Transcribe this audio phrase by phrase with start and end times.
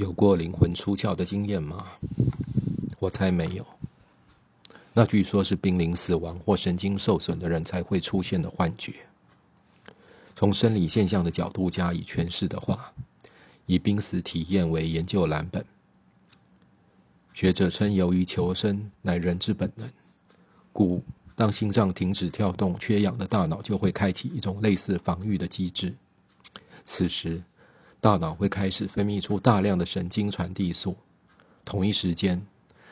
[0.00, 1.86] 有过灵魂出窍的经验吗？
[2.98, 3.66] 我猜没有。
[4.94, 8.94] 那据说是濒临死亡或神经受损的人才会出现的幻觉。
[10.34, 12.90] 从生理现象的角度加以诠释的话，
[13.66, 15.62] 以濒死体验为研究蓝本。
[17.34, 19.86] 学者称，由于求生乃人之本能，
[20.72, 21.04] 故
[21.34, 25.94] 当心脏停止跳动、缺氧的大脑就会开启一种类似防御的机制。
[26.86, 27.42] 此时，
[28.00, 30.96] 大脑会开始分泌出大量的神经传递素。
[31.64, 32.40] 同一时间，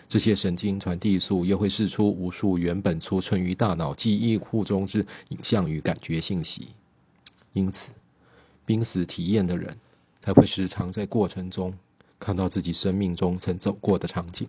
[0.07, 6.69] 这些神经传递素又会释出无数原本储存于大脑记忆库中之影像与感觉信息。
[7.55, 7.91] 因此，
[8.67, 9.75] 濒死体验的人
[10.21, 11.73] 才会时常在过程中
[12.21, 14.47] 看到自己生命中曾走过的场景。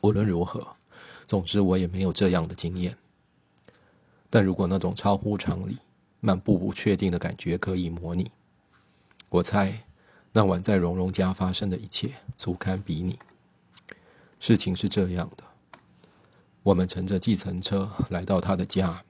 [0.00, 0.66] 无论如何，
[1.26, 2.96] 总之我也没有这样的经验。
[4.30, 5.76] 但如果那种超乎常理、
[6.20, 8.30] 漫步不确定的感觉可以模拟，
[9.34, 9.82] 我猜，
[10.30, 13.18] 那晚在蓉蓉家发生的一切足堪比拟。
[14.38, 15.42] 事情是这样的：
[16.62, 19.02] 我们乘着计程车来到他的家，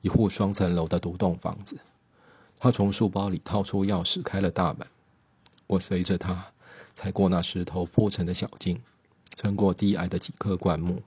[0.00, 1.78] 一户双层楼的独栋房子。
[2.58, 4.84] 他从书包里掏出钥匙，开了大门。
[5.68, 6.44] 我随着他
[6.96, 8.82] 踩过那石头铺成的小径，
[9.36, 11.00] 穿过低矮的几棵灌木，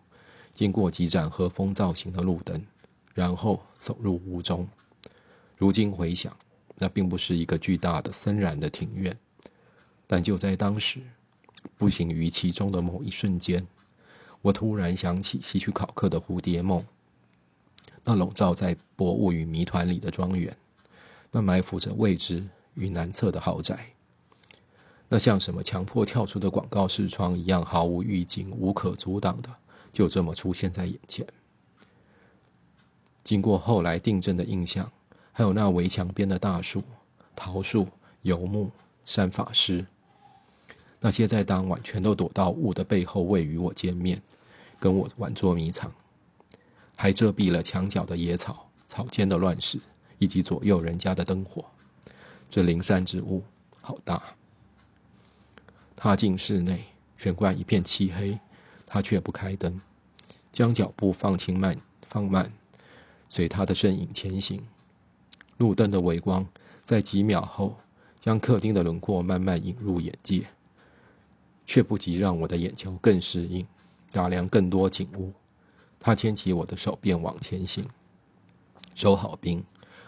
[0.54, 2.66] 经过几盏和风造型的路灯，
[3.14, 4.66] 然后走入屋中。
[5.58, 6.34] 如今回想。
[6.82, 9.16] 那并不是一个巨大的森然的庭院，
[10.08, 11.02] 但就在当时，
[11.78, 13.68] 步行于其中的某一瞬间，
[14.42, 16.80] 我突然想起希区考克的《蝴蝶梦》，
[18.06, 20.56] 那笼罩在薄雾与谜团里的庄园，
[21.32, 23.94] 那埋伏着未知与难测的豪宅，
[25.10, 29.54] 那像什么强迫跳出的广告视窗一样毫无预警、无可阻挡的，
[29.92, 31.28] 就这么出现在眼前。
[33.22, 34.90] 经过后来定正的印象。
[35.32, 36.84] 还有那围墙边的大树、
[37.36, 37.88] 桃树、
[38.24, 38.70] 游牧、
[39.06, 39.86] 山法师，
[41.00, 44.22] 那些在当晚全都躲到雾的背后，未与我见面，
[44.80, 45.92] 跟我玩捉迷藏，
[46.96, 49.80] 还遮蔽了墙角的野草、草间的乱石，
[50.18, 51.64] 以及左右人家的灯火。
[52.50, 53.44] 这灵山之屋
[53.82, 54.22] 好大。
[55.96, 56.84] 踏进室内，
[57.18, 58.40] 玄关一片漆黑，
[58.86, 59.80] 他却不开灯，
[60.52, 61.78] 将脚步放轻慢
[62.10, 62.52] 放慢，
[63.30, 64.62] 随他的身影前行。
[65.60, 66.46] 路灯的微光
[66.84, 67.76] 在几秒后
[68.20, 70.46] 将客厅的轮廓慢慢引入眼界，
[71.66, 73.66] 却不及让我的眼球更适应，
[74.12, 75.32] 打量更多景物。
[76.00, 77.86] 他牵起我的手，便往前行。
[78.96, 79.62] 收好冰，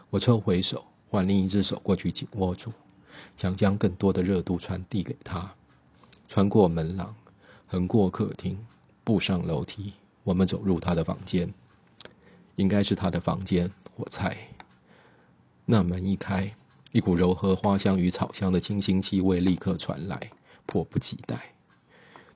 [0.09, 2.71] 我抽回手，换另一只手过去紧握住，
[3.35, 5.53] 想将更多的热度传递给他。
[6.29, 7.13] 穿过门廊，
[7.67, 8.57] 横过客厅，
[9.03, 11.53] 步上楼梯，我们走入他的房间，
[12.55, 14.37] 应该是他的房间，我猜。
[15.71, 16.53] 那门一开，
[16.91, 20.19] 一股柔和花香与草香的清新气味立刻传来，
[20.65, 21.39] 迫不及待。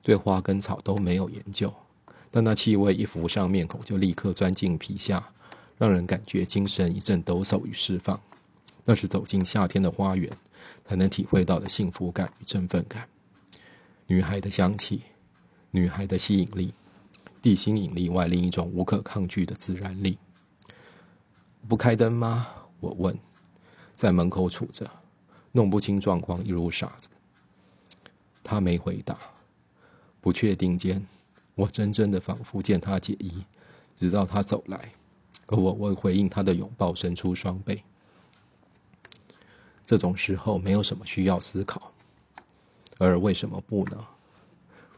[0.02, 1.70] 对花跟草都没有研究，
[2.30, 5.22] 但那气味一浮上面孔，就立刻钻进皮下，
[5.76, 8.18] 让人感觉精神一阵抖擞与释放。
[8.86, 10.34] 那是走进夏天的花园
[10.86, 13.06] 才能体会到的幸福感与振奋感。
[14.06, 15.02] 女孩的香气，
[15.70, 16.72] 女孩的吸引力，
[17.42, 20.16] 地心引力外另一种无可抗拒的自然力。
[21.68, 22.46] 不开灯吗？
[22.80, 23.18] 我问，
[23.94, 24.90] 在门口杵着，
[25.52, 27.08] 弄不清状况，一如傻子。
[28.44, 29.18] 他没回答。
[30.20, 31.04] 不确定间，
[31.54, 33.44] 我真真的仿佛见他解衣，
[33.98, 34.92] 直到他走来，
[35.46, 37.82] 而我为回应他的拥抱，伸出双臂。
[39.84, 41.92] 这种时候没有什么需要思考，
[42.98, 44.04] 而为什么不呢？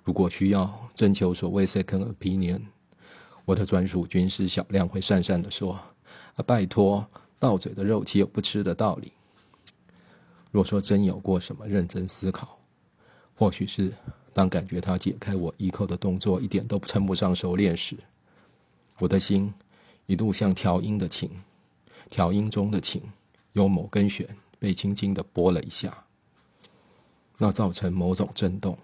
[0.02, 2.62] 如果需要征求所谓 second opinion，
[3.44, 5.74] 我的专属军师小亮会讪讪的说
[6.36, 7.06] ：“啊，拜托。”
[7.38, 9.12] 到嘴的肉岂有不吃的道理？
[10.50, 12.58] 若说真有过什么认真思考，
[13.34, 13.92] 或许是
[14.32, 17.96] 当感觉他解开我衣扣的动作一点都称不上熟练时，
[18.98, 19.52] 我的心
[20.06, 21.30] 一度像调音的琴，
[22.08, 23.02] 调音中的琴
[23.52, 24.26] 有某根弦
[24.58, 26.04] 被轻轻的拨了一下，
[27.36, 28.76] 那造成某种震动，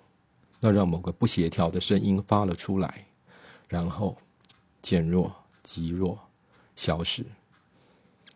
[0.60, 3.06] 那让某个不协调的声音发了出来，
[3.66, 4.16] 然后
[4.82, 6.18] 渐弱、极弱、
[6.76, 7.24] 消失。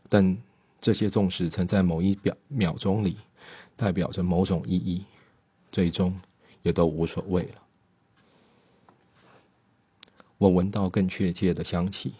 [0.08, 0.36] 但
[0.80, 3.16] 这些纵使曾在某一秒秒钟里
[3.76, 5.04] 代表着某种意义，
[5.70, 6.18] 最终
[6.62, 7.62] 也都无所谓了。
[10.38, 12.14] 我闻到更确切的香气，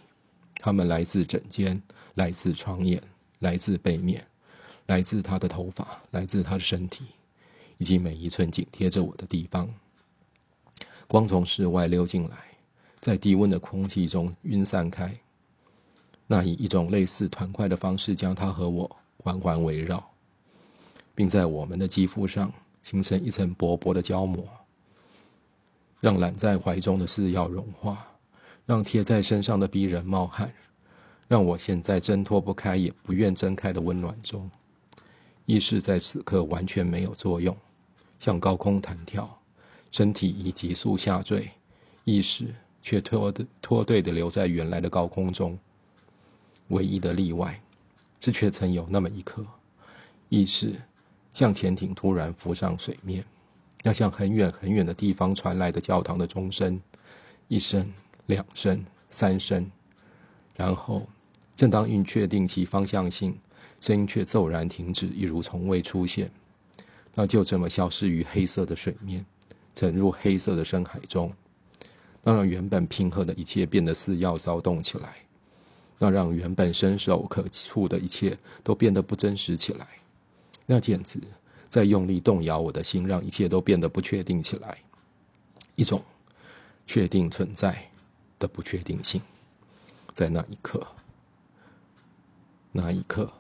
[0.56, 1.80] 它们来自枕间，
[2.14, 3.00] 来自床沿，
[3.38, 4.26] 来自背面，
[4.86, 7.04] 来自他的头发，来自他的身体，
[7.78, 9.72] 以及每一寸紧贴着我的地方。
[11.06, 12.36] 光从室外溜进来，
[13.00, 15.16] 在低温的空气中晕散开。
[16.30, 20.10] 那以一种类似团块的方式将它和我环环围绕，
[21.14, 22.52] 并在我们的肌肤上
[22.82, 24.46] 形成一层薄薄的胶膜，
[26.00, 28.06] 让揽在怀中的似要融化，
[28.66, 30.52] 让贴在身上的逼人冒汗，
[31.28, 34.50] 让我现在挣脱不开也不愿睁开的温暖中，
[35.46, 37.56] 意识在此刻完全没有作用，
[38.18, 39.40] 向高空弹跳，
[39.90, 41.50] 身体已急速下坠，
[42.04, 45.58] 意识却脱的脱队的留在原来的高空中。
[46.68, 47.60] 唯一的例外，
[48.20, 49.44] 是却曾有那么一刻，
[50.28, 50.74] 意识
[51.32, 53.24] 像潜艇突然浮上水面，
[53.84, 56.80] 要向很远很远的地方传来的教堂的钟声，
[57.48, 57.88] 一声、
[58.26, 59.70] 两声、三声，
[60.56, 61.06] 然后，
[61.54, 63.38] 正当应确定其方向性，
[63.80, 66.30] 声音却骤然停止，一如从未出现，
[67.14, 69.24] 那就这么消失于黑色的水面，
[69.74, 71.32] 沉入黑色的深海中，
[72.22, 75.14] 那让原本平和的一切变得似要骚动起来。
[75.98, 79.86] 那让原本伸手可触的一切都变得不真实起来，
[80.64, 81.20] 那简直
[81.68, 84.78] 在用力动摇我的心，让一切都变得不确定起来。
[85.74, 86.02] 一种
[86.86, 87.90] 确定存在
[88.38, 89.20] 的不确定性，
[90.12, 90.86] 在那一刻，
[92.72, 93.30] 那一刻，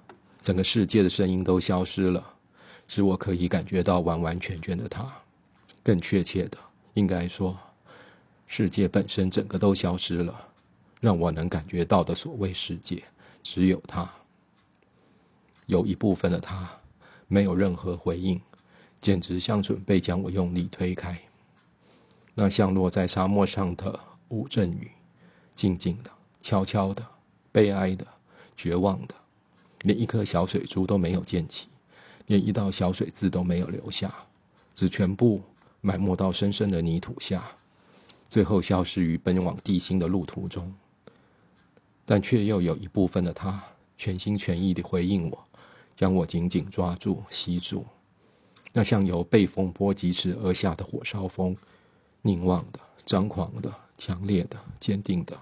[0.42, 2.34] 整个世界的声音都消失了，
[2.86, 5.10] 使我可以感觉到完完全全的他。
[5.82, 6.58] 更确切的，
[6.94, 7.58] 应该说，
[8.46, 10.48] 世界本身整个都消失了。
[11.00, 13.02] 让我能感觉到的所谓世界，
[13.42, 14.10] 只有他。
[15.66, 16.68] 有一部分的他，
[17.26, 18.40] 没有任何回应，
[18.98, 21.18] 简直像准备将我用力推开。
[22.34, 24.90] 那像落在沙漠上的乌阵雨，
[25.54, 26.10] 静静的、
[26.40, 27.04] 悄悄的、
[27.52, 28.06] 悲哀的、
[28.56, 29.14] 绝望的，
[29.82, 31.68] 连一颗小水珠都没有溅起，
[32.26, 34.14] 连一道小水渍都没有留下，
[34.74, 35.42] 只全部
[35.80, 37.44] 埋没到深深的泥土下，
[38.28, 40.72] 最后消失于奔往地心的路途中。
[42.10, 43.62] 但却又有一部分的他
[43.98, 45.46] 全心全意地回应我，
[45.94, 47.84] 将我紧紧抓住、吸住，
[48.72, 51.54] 那像由被风波疾驰而下的火烧风，
[52.22, 55.38] 凝望的、张狂的、强烈的、坚定的，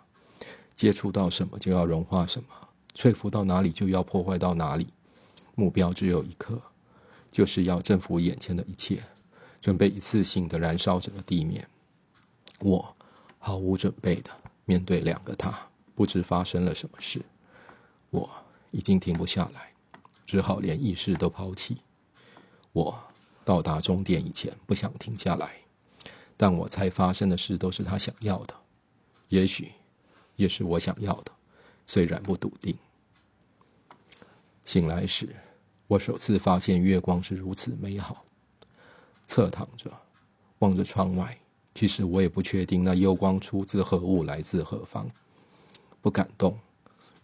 [0.75, 2.49] 接触到什么就要融化什么，
[2.97, 4.89] 说服到哪里就要破坏到哪里，
[5.55, 6.61] 目标只有一颗，
[7.31, 9.01] 就是要征服眼前的一切，
[9.61, 11.65] 准备一次性的燃烧整个地面。
[12.59, 12.93] 我
[13.39, 14.33] 毫无准备的
[14.65, 15.57] 面对两个他。
[15.97, 17.25] 不知发生了什么事，
[18.11, 18.31] 我
[18.71, 19.73] 已经停不下来，
[20.27, 21.79] 只好连意识都抛弃。
[22.73, 23.03] 我
[23.45, 25.57] 到达终点以前不想停下来，
[26.37, 28.55] 但我猜发生的事都是他想要的，
[29.31, 29.73] 也许
[30.37, 31.33] 也是我想要的，
[31.87, 32.77] 虽然不笃定。
[34.67, 35.35] 醒来时，
[35.87, 38.23] 我首次发现月光是如此美好。
[39.27, 39.91] 侧躺着，
[40.59, 41.37] 望着窗外，
[41.75, 45.11] 其实我也不确定那幽光出自何物，来自何方。
[46.07, 46.57] 不敢动，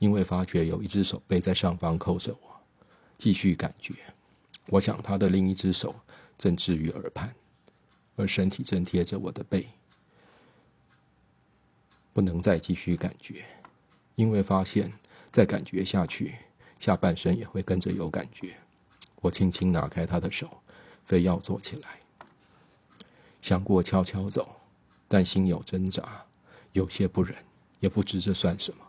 [0.00, 2.60] 因为发觉有一只手背在上方扣着我。
[3.16, 3.94] 继续感觉，
[4.66, 5.94] 我想他的另一只手
[6.36, 7.32] 正置于耳畔，
[8.16, 9.68] 而身体正贴着我的背。
[12.12, 13.44] 不能再继续感觉，
[14.16, 14.92] 因为发现
[15.30, 16.34] 再感觉下去，
[16.80, 18.56] 下半身也会跟着有感觉。
[19.20, 20.60] 我轻轻拿开他的手，
[21.04, 22.00] 非要坐起来。
[23.40, 24.56] 想过悄悄走，
[25.06, 26.24] 但心有挣扎，
[26.72, 27.36] 有些不忍。
[27.82, 28.84] 也不知这算什么。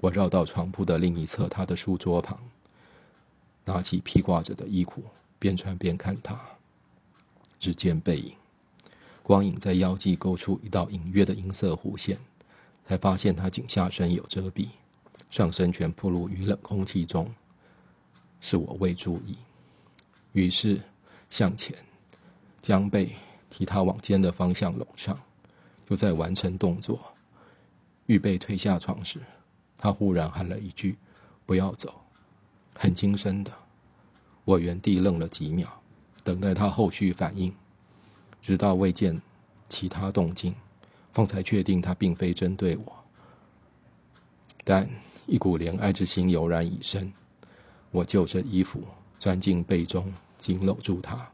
[0.00, 2.38] 我绕到床铺的另一侧，他的书桌旁，
[3.64, 5.02] 拿起披挂着的衣裤，
[5.40, 6.40] 边穿边看他。
[7.58, 8.32] 只见背影，
[9.24, 12.16] 光影在腰际勾出一道隐约的银色弧线，
[12.86, 14.68] 才发现他颈下身有遮蔽，
[15.28, 17.34] 上身全暴露于冷空气中。
[18.38, 19.36] 是我未注意，
[20.32, 20.80] 于是
[21.28, 21.76] 向前
[22.60, 23.16] 将背
[23.50, 25.18] 替他往肩的方向拢上，
[25.88, 27.15] 又在完成动作。
[28.06, 29.20] 预备退下床时，
[29.76, 30.96] 他忽然喊了一句
[31.44, 31.94] ：“不要走。”
[32.74, 33.52] 很轻声的。
[34.44, 35.68] 我原地愣了几秒，
[36.22, 37.52] 等待他后续反应，
[38.40, 39.20] 直到未见
[39.68, 40.54] 其他动静，
[41.12, 42.92] 方才确定他并非针对我。
[44.62, 44.88] 但
[45.26, 47.12] 一股怜爱之心油然已生，
[47.90, 48.82] 我就着衣服
[49.18, 51.28] 钻进被中，紧搂住他。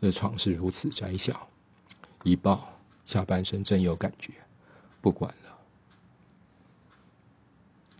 [0.00, 1.48] 这床是如此窄小，
[2.22, 2.68] 一抱
[3.04, 4.32] 下半身真有感觉。
[5.00, 5.58] 不管了。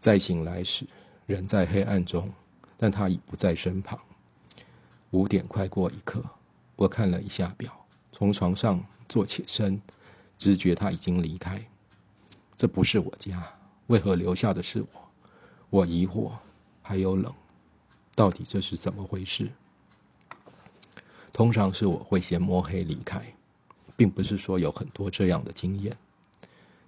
[0.02, 0.84] 再醒来时，
[1.26, 2.28] 人在黑暗中，
[2.76, 3.96] 但他已不在身旁。
[5.12, 6.20] 五点快过一刻，
[6.74, 7.72] 我看了一下表，
[8.10, 9.80] 从床上坐起身，
[10.36, 11.64] 直觉他已经离开。
[12.56, 13.48] 这不是我家，
[13.86, 14.88] 为何留下的是我？
[15.70, 16.32] 我疑惑，
[16.82, 17.32] 还有冷，
[18.16, 19.48] 到底这是怎么回事？
[21.32, 23.22] 通常是我会先摸黑离开，
[23.96, 25.96] 并不是说有很多这样的经验，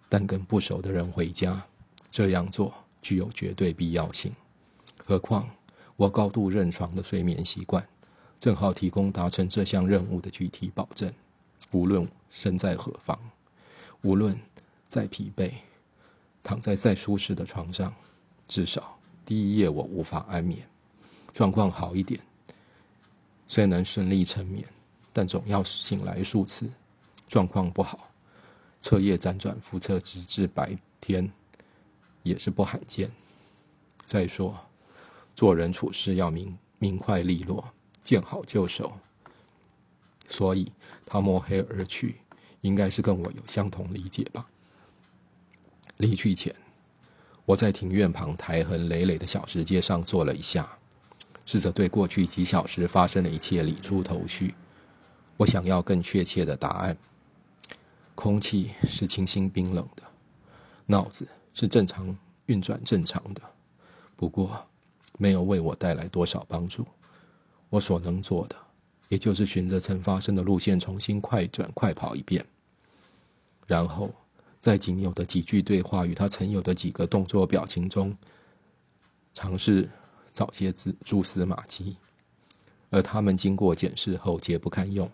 [0.08, 1.64] 但跟不熟的人回家，
[2.10, 2.74] 这样做。
[3.04, 4.34] 具有绝对必要性。
[5.04, 5.48] 何况
[5.96, 7.86] 我高度认床的睡眠习惯，
[8.40, 11.12] 正好提供达成这项任务的具体保证。
[11.70, 13.18] 无论身在何方，
[14.02, 14.34] 无论
[14.88, 15.52] 再疲惫，
[16.42, 17.94] 躺在再舒适的床上，
[18.48, 20.66] 至少第一夜我无法安眠。
[21.34, 22.18] 状况好一点，
[23.46, 24.66] 虽能顺利成眠，
[25.12, 26.70] 但总要醒来数次。
[27.28, 28.08] 状况不好，
[28.80, 31.28] 彻夜辗转复测，直至白天，
[32.24, 33.08] 也是不罕见。
[34.04, 34.58] 再说，
[35.36, 38.92] 做人处事要明明快利落，见好就收。
[40.26, 40.72] 所以
[41.06, 42.16] 他摸黑而去，
[42.62, 44.44] 应该是跟我有相同理解吧。
[45.98, 46.52] 离去前，
[47.44, 50.68] 我在庭院旁苔痕累累的小石阶上坐了一下。
[51.46, 54.54] 试着对过去几小时发生的一切理出头绪，
[55.36, 56.96] 我想要更确切的答案。
[58.14, 60.02] 空气是清新冰冷的，
[60.86, 62.14] 脑子是正常
[62.46, 63.40] 运转正常的，
[64.14, 64.62] 不过
[65.16, 66.86] 没有为我带来多少帮助。
[67.70, 68.54] 我所能做的，
[69.08, 72.44] 也就是循着曾发生的路线重新快转快跑一遍，
[73.66, 74.12] 然后
[74.60, 78.14] 在仅有的几句对话与他曾有的几个动作表情中，
[79.32, 79.88] 尝试。
[80.34, 81.96] 找些蛛蛛丝马迹，
[82.90, 85.08] 而他们经过检视后皆不堪用，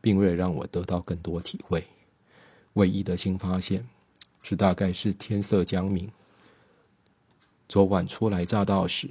[0.00, 1.86] 并未让我得到更多体会。
[2.72, 3.86] 唯一的新发现
[4.42, 6.10] 是，大概是天色将明。
[7.68, 9.08] 昨晚初来乍到时，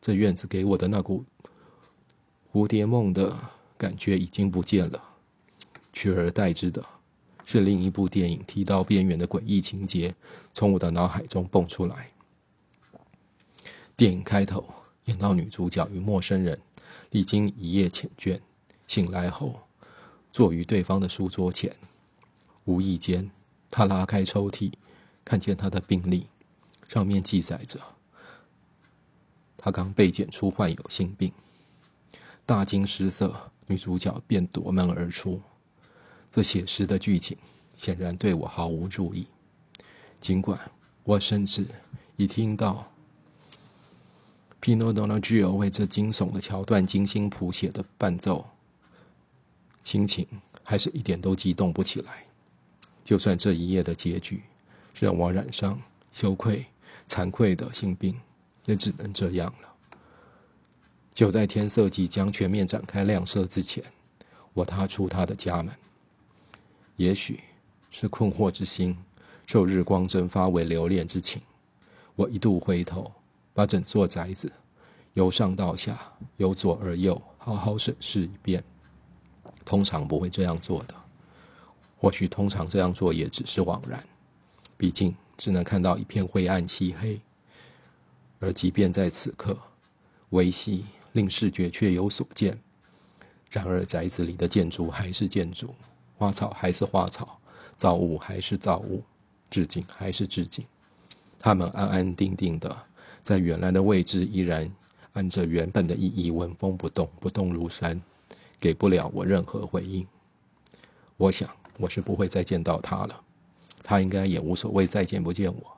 [0.00, 1.24] 这院子给我的那股
[2.52, 3.36] 蝴蝶梦的
[3.76, 5.02] 感觉已经不见了，
[5.92, 6.84] 取而代之的
[7.44, 10.14] 是另一部电影提到边缘的诡异情节
[10.52, 12.10] 从我的脑海中蹦出来。
[13.96, 14.64] 电影开头。
[15.06, 16.58] 演到女主角与陌生人
[17.10, 18.40] 历经一夜缱绻，
[18.86, 19.60] 醒来后
[20.32, 21.76] 坐于对方的书桌前，
[22.64, 23.30] 无意间
[23.76, 24.72] 他拉开抽屉，
[25.24, 26.28] 看见他的病历，
[26.88, 27.80] 上面记载着
[29.56, 31.32] 他刚被检出患有性病，
[32.46, 35.42] 大惊失色，女主角便夺门而出。
[36.30, 37.36] 这写实的剧情
[37.76, 39.26] 显然对我毫无注意，
[40.20, 40.70] 尽管
[41.02, 41.66] 我甚至
[42.14, 42.88] 已听到。
[44.62, 48.46] Pinodona Geo 为这惊悚的桥段精心谱写的伴奏，
[49.82, 50.24] 心情
[50.62, 52.24] 还是一点都激动不起来。
[53.04, 54.42] 就算这一夜的结局
[54.98, 55.80] 让我染上
[56.10, 56.64] 羞愧、
[57.06, 58.18] 惭愧的性病，
[58.64, 59.96] 也只能这样了。
[61.12, 63.84] 就在天色即将全面展开亮色之前，
[64.52, 65.72] 我踏出他的家门。
[66.96, 67.40] 也许
[67.90, 68.96] 是困惑之心
[69.46, 71.42] 受日光蒸发为留恋之情，
[72.16, 73.12] 我一度回头。
[73.56, 74.50] 把整座宅子
[75.12, 75.96] 由上到下，
[76.38, 78.64] 由左而右，好好审视一遍。
[79.64, 80.94] 通常不会这样做的，
[82.04, 84.04] 或许通常这样做也只是枉然。
[84.76, 87.18] 毕竟只能看到一片灰暗漆黑。
[88.40, 89.56] 而即便在此刻，
[90.28, 92.58] 维系令视觉却有所见。
[93.50, 95.74] 然而宅子里的建筑还是建筑，
[96.18, 97.38] 花草还是花草，
[97.74, 99.02] 造物还是造物，
[99.48, 100.62] 致敬还是致敬。
[101.38, 102.76] 他们安安定定的。
[103.22, 104.70] 在原来的位置，依然
[105.14, 107.98] 按着原本的意义纹风不动，不动如山，
[108.60, 110.06] 给不了我任何回应。
[111.16, 113.20] 我想，我是不会再见到他了，
[113.82, 115.76] 他应该也无所谓再见不见我。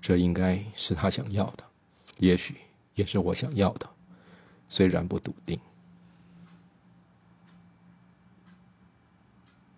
[0.00, 1.64] 这应该是他想要的，
[2.18, 2.56] 也许
[2.94, 3.88] 也是我想要的，
[4.68, 5.58] 虽然不笃定。